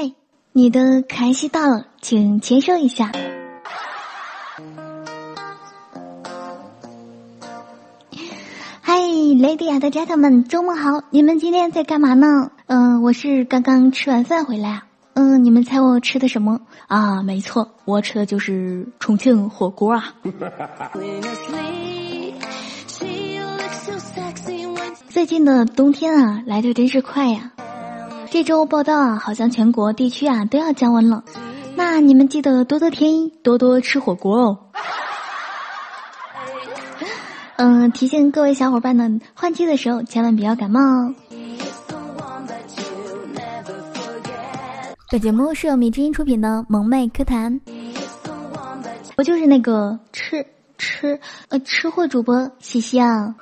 [0.00, 0.14] 嘿，
[0.52, 3.10] 你的可爱期到了，请签收一下。
[8.80, 11.02] 嗨，lady 啊的 gentlemen，周末好！
[11.10, 12.52] 你们今天在干嘛呢？
[12.66, 14.86] 嗯，我是刚刚吃完饭回来啊。
[15.14, 17.20] 嗯，你们猜我吃的什么啊？
[17.24, 20.14] 没错，我吃的就是重庆火锅啊。
[25.08, 27.50] 最近的冬天啊，来的真是快呀！
[28.30, 31.24] 这周报道啊，好像全国地区啊都要降温了。
[31.74, 34.58] 那你们记得多多添衣，多多吃火锅哦。
[37.56, 41.14] 嗯， 提醒各位小伙伴呢，换季的时候千万不要感冒哦。
[45.10, 47.60] 本节目是由米之音出品的萌妹 Q 弹，
[49.16, 53.34] 我就是那个吃吃呃吃货主播西西啊。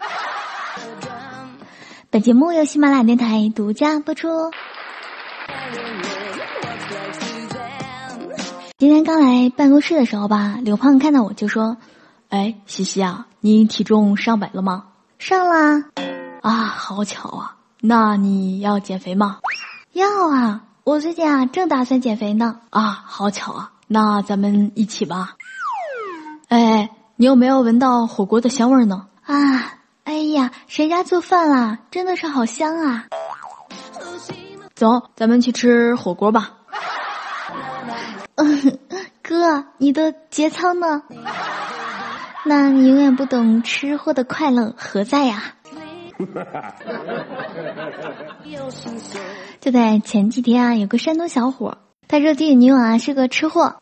[2.09, 4.29] 本节目由喜马拉雅电台独家播出。
[8.79, 11.77] 今天刚来办公室的时候吧，刘胖看到我就说
[12.29, 14.85] ：“哎，西西啊，你体重上百了吗
[15.19, 15.85] ？”“上啦。
[16.43, 17.57] ”“啊，好巧啊！
[17.80, 19.38] 那你要减肥吗
[19.93, 22.60] ？”“要啊。”我最近啊，正打算减肥呢。
[22.71, 23.73] 啊，好巧啊！
[23.88, 25.35] 那咱们一起吧。
[26.49, 29.07] 哎，你有没有闻到火锅的香味呢？
[29.25, 29.73] 啊，
[30.05, 31.79] 哎呀，谁家做饭啦？
[31.91, 33.07] 真的是好香啊！
[34.77, 36.52] 走，咱们去吃火锅吧。
[38.37, 38.79] 嗯，
[39.23, 41.02] 哥，你的节操呢？
[42.45, 45.54] 那你永远不懂吃货的快乐何在呀？
[49.60, 53.77] 就在前几天啊，有个山东小伙，他说自己女友啊是个吃货，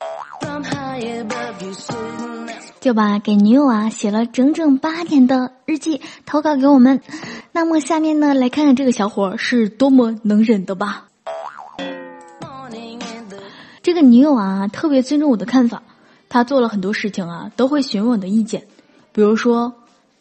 [2.80, 7.00] 就把给女友啊写了整整八年的日记投稿给我们。
[7.56, 11.04] 那么下面呢，来看看这个小伙是多么能忍的吧。
[13.80, 15.80] 这个女友啊特别尊重我的看法，
[16.28, 18.66] 她做了很多事情啊都会询问我的意见，
[19.12, 19.72] 比如说，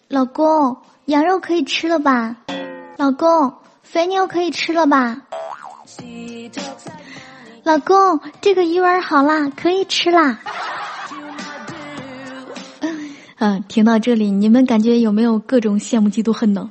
[0.08, 0.78] 老公。
[1.08, 2.38] 羊肉可以吃了吧，
[2.96, 5.22] 老公，肥牛可以吃了吧，
[7.64, 10.40] 老公，这个鱼丸好啦，可以吃啦。
[13.40, 16.70] 嗯，听到这里，你们感觉有没有各种羡慕嫉妒恨呢？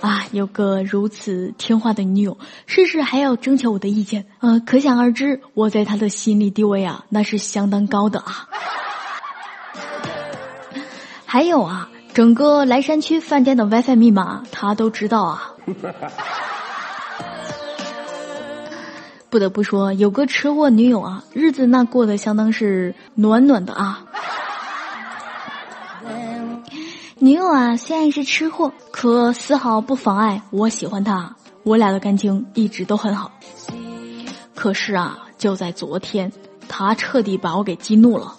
[0.00, 8.48] 啊，有个如此听话的女友，事事还要征求我的意见，呃，可想而知，我在他的心里地位啊，那是相当高的啊。
[11.26, 11.90] 还有啊。
[12.14, 15.52] 整个莱山区饭店的 WiFi 密码他都知道啊！
[19.30, 24.04] 不得不说，有个吃货女友啊，日子那过得相当是暖暖的啊。
[27.28, 33.30] 女友啊，虽然是吃货，可丝毫不妨碍我喜欢她，我俩的感情一直都很好。
[34.54, 36.32] 可是啊，就在昨天，
[36.70, 38.34] 她彻底把我给激怒了。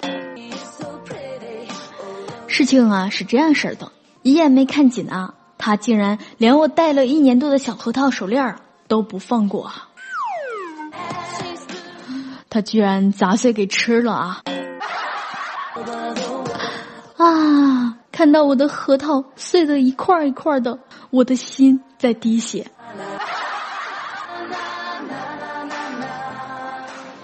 [2.48, 3.92] 事情啊是这样式儿的，
[4.24, 8.56] 一眼没看紧啊，他竟然连我戴了一年多的小核桃手链
[8.88, 9.88] 都不放过啊！
[12.50, 14.42] 他居然砸碎给吃了啊！
[17.18, 17.79] 啊！
[18.20, 20.78] 看到我的核桃碎的一块一块的，
[21.10, 22.70] 我的心在滴血。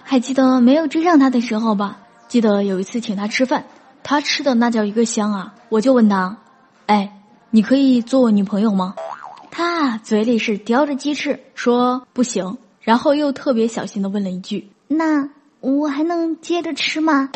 [0.05, 1.97] 还记得没有追上他的时候吧？
[2.29, 3.65] 记得有一次请他吃饭。
[4.03, 5.53] 他吃的那叫一个香啊！
[5.67, 6.37] 我就问他
[6.87, 7.19] ：“哎，
[7.49, 8.95] 你可以做我女朋友吗？”
[9.51, 15.29] 他嘴里是叼着鸡翅，说不行，然后又特别小心的问了一句：“那
[15.59, 17.27] 我还能接着吃吗？”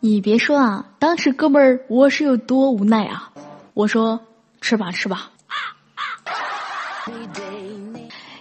[0.00, 3.32] 你别说啊，当时哥们儿我是有多无奈啊！
[3.74, 4.20] 我说
[4.60, 5.30] ：“吃吧，吃吧。”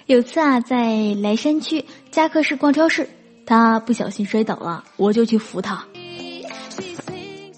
[0.05, 3.09] 有次啊，在莱山区嘉客市逛超市，
[3.45, 5.83] 他不小心摔倒了，我就去扶他。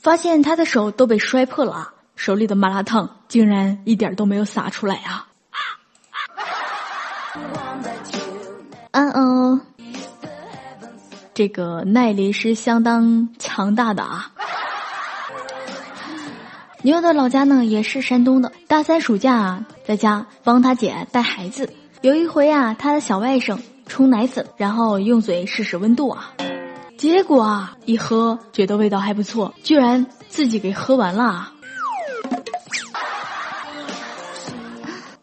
[0.01, 1.93] 发现他的手都被摔破了！
[2.15, 5.27] 手里的麻辣烫竟然一点都没有洒出来啊！
[11.37, 14.31] 这个耐力是相当强大的啊！
[16.81, 21.71] 牛的老家呢也是山东的，大三暑假啊在家帮他姐带孩子。
[22.01, 26.33] 有一回啊，他的小外甥冲奶粉，然后用嘴试试温度啊。
[26.97, 31.51] 结果啊，一喝觉得味道还不错，居然自己给喝完了。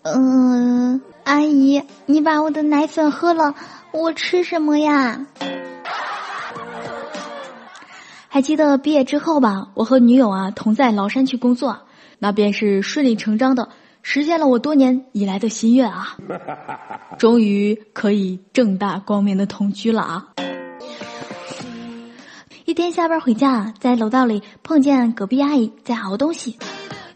[0.03, 3.57] 嗯，阿姨，你把我的奶粉喝了，
[3.91, 5.27] 我吃什么呀？
[8.35, 11.79] 还记得毕业之后吧，我和女友啊同在崂山区工作，
[12.19, 13.69] 那便是顺理成章的
[14.03, 16.17] 实现了我多年以来的心愿啊！
[17.17, 20.27] 终于可以正大光明的同居了啊！
[22.65, 26.59] 一天下班回家，在楼道里碰见隔壁阿姨在熬东西，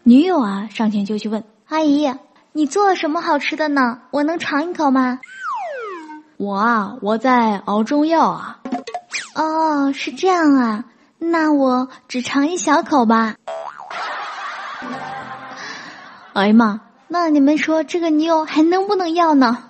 [0.03, 2.09] 女友啊上前就去问阿姨
[2.53, 3.99] ：“你做了什么好吃的呢？
[4.11, 5.19] 我能尝一口吗？”
[6.39, 8.61] 我啊，我在熬中药啊。
[9.35, 10.85] 哦，是这样啊，
[11.19, 13.35] 那我只尝一小口吧。
[16.33, 19.63] 哎呀妈，那你们说这个女友还能不能要呢？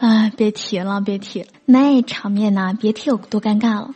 [0.00, 3.94] 哎，别提了，别提了，那场面呐，别提有多尴尬了。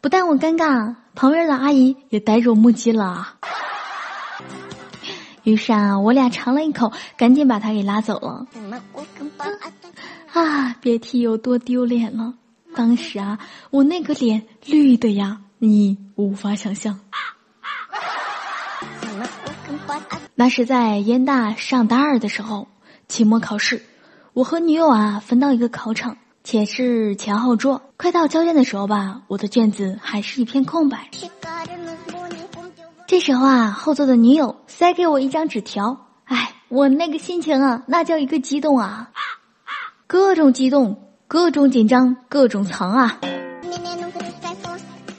[0.00, 3.28] 不但我尴尬，旁边的阿姨也呆若木鸡了。
[5.42, 8.46] 于是啊，我俩尝了一口，赶紧把她给拉走了。
[10.32, 12.34] 啊，别提有多丢脸了。
[12.76, 13.38] 当时啊，
[13.70, 17.00] 我那个脸绿的呀，你无法想象。
[20.36, 22.68] 那是在燕大上大二的时候，
[23.08, 23.82] 期末考试，
[24.34, 27.80] 我和女友啊分到一个考场，且是前后桌。
[27.96, 31.08] 快到交卷的时候吧，我的卷子还是一片空白。
[33.06, 39.12] 这时候啊，后座的女友塞给我一张纸条，哎，我那个心情啊，那叫一个激动啊，
[40.06, 43.18] 各种激动，各种紧张，各种藏啊。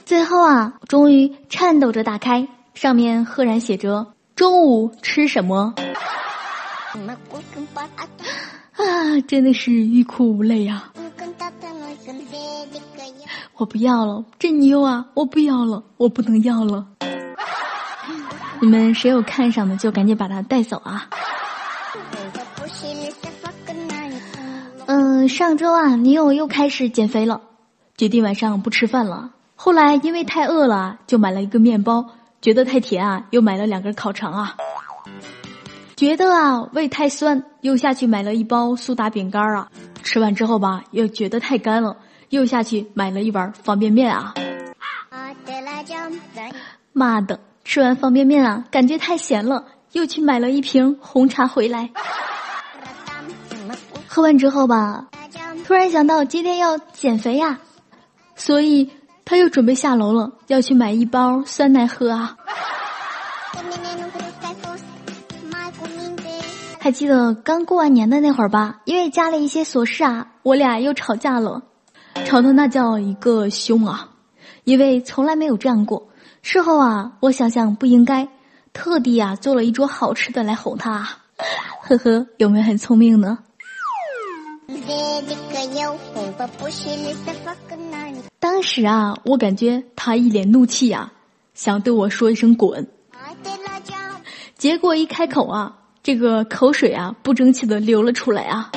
[0.06, 4.06] 最后啊，终于颤抖着打开，上面赫然写着。
[4.34, 5.74] 中午吃什么？
[8.72, 10.92] 啊，真的是欲哭无泪啊！
[13.56, 16.86] 我不要了，这妞啊，我不要了，我不能要了。
[18.60, 21.08] 你们谁有看上的，就赶紧把它带走啊！
[25.26, 27.40] 上周啊，女友又开始减肥了，
[27.96, 29.30] 决定晚上不吃饭了。
[29.56, 32.04] 后来因为太饿了，就买了一个面包。
[32.40, 34.54] 觉得太甜啊，又买了两根烤肠啊。
[35.96, 39.68] 觉得啊胃太酸，又下去买了一包苏打饼干啊。
[40.04, 41.96] 吃完之后吧，又觉得太干了，
[42.28, 44.34] 又下去买了一碗方便面啊。
[46.92, 51.90] 妈的，吃完方便面啊，感觉太咸了，又去买了一瓶红茶回来。
[54.08, 55.06] 喝完之后吧，
[55.66, 57.60] 突然想到今天要减肥呀，
[58.34, 58.90] 所以。
[59.30, 62.34] 他又准备下楼了，要去买一包酸奶喝啊！
[66.80, 68.80] 还记得刚过完年的那会儿吧？
[68.86, 71.60] 因为家里一些琐事啊，我俩又吵架了，
[72.24, 74.08] 吵的那叫一个凶啊！
[74.64, 76.08] 因为从来没有这样过。
[76.40, 78.28] 事后啊，我想想不应该，
[78.72, 81.06] 特地啊做了一桌好吃的来哄他，
[81.84, 83.40] 呵呵，有没有很聪明呢？
[88.38, 91.12] 当时啊，我感觉他一脸怒气呀，
[91.54, 92.86] 想对我说一声滚。
[94.56, 98.70] 结果一开口啊，这个口水啊不争气的流了出来啊。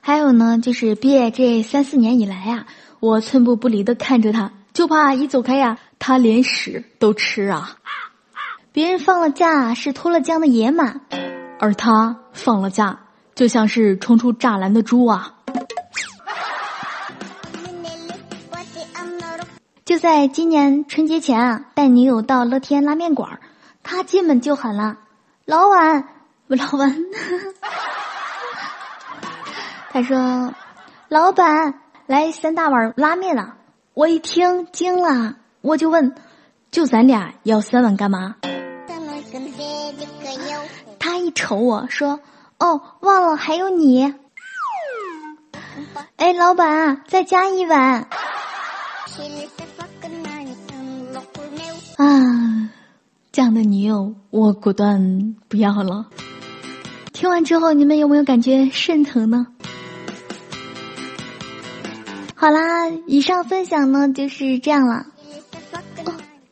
[0.00, 2.66] 还有呢，就是毕业这三四年以来呀，
[2.98, 7.76] 我寸步不离的看着他，就怕一走开呀，他连屎都吃啊。
[8.72, 10.94] 别人放了假是脱了缰的野马，
[11.58, 12.98] 而他放了假。
[13.34, 15.34] 就像是冲出栅栏的猪啊！
[19.84, 23.40] 就在今年春节前啊，带女友到乐天拉面馆
[23.82, 24.98] 他进门就喊了
[25.46, 26.04] ：“老板，
[26.48, 26.94] 老板。”
[29.90, 30.52] 他说
[31.08, 33.54] ：“老板，来三大碗拉面了！”
[33.94, 36.14] 我一听惊了，我就问
[36.70, 38.36] ：“就咱俩要三碗干嘛？”
[40.98, 42.20] 他一瞅我说。
[42.58, 44.14] 哦，忘了还有你。
[46.16, 48.06] 哎，老板，再加一碗。
[51.96, 52.70] 啊，
[53.32, 56.06] 这样的女友我果断不要了。
[57.14, 59.46] 听完之后，你们有没有感觉肾疼呢？
[62.34, 65.06] 好啦，以上分享呢就是这样了。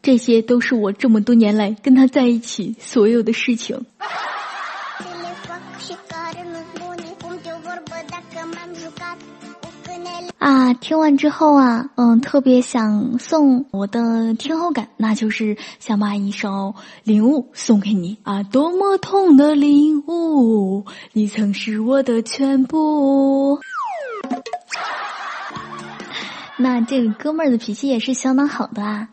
[0.09, 3.85] 这些都是我这么多年来跟他在一起所有的事情。
[10.39, 16.75] 啊，听完之后啊，嗯，特别想送我的听后感，那就是想把一首
[17.05, 23.61] 领悟送给你啊，多么痛的领悟，你曾是我的全部。
[26.61, 29.09] 那这个哥们儿的脾气也是相当好的啊，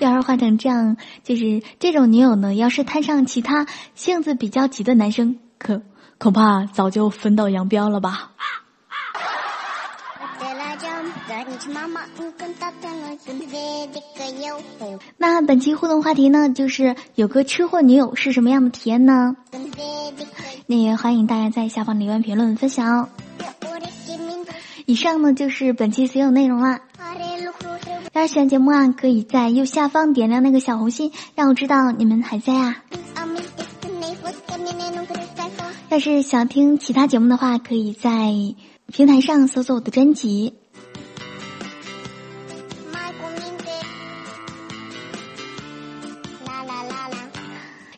[0.00, 5.82] 要是换成这样，就是这种女友呢，要是摊上其他性子比较急的男生，可
[6.18, 8.32] 恐怕早就分道扬镳了吧。
[15.18, 19.36] 那本期互动话题呢，就是有个吃货女友是什么样的体验呢？
[20.66, 23.02] 那也欢迎大家在下方留言评论分享。
[23.02, 23.08] 哦
[24.86, 26.80] 以上呢就是本期所有内容啦。
[28.12, 32.76] 要是喜欢节目啊，可以在右下方点亮那个小红心，让我知道你们还在啊。
[35.90, 38.32] 要是想听其他节目的话，可以在
[38.88, 40.54] 平台上搜索我的专辑。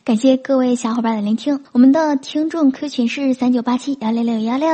[0.05, 4.69] 感谢各位小伙伴的聆听，我们的听众 Q 群是三九八七幺六六幺六。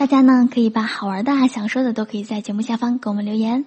[0.00, 3.66] 大家呢可以把好玩的、想说的都可以在节目下方给我们留言，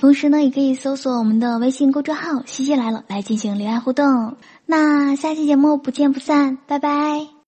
[0.00, 4.36] 同时呢也可以搜索我们的微信公众号“西西来了”来进行留言互动。
[4.64, 7.41] 那下期节目不见不散，拜拜。